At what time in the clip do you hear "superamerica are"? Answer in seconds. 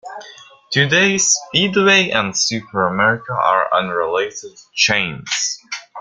2.33-3.71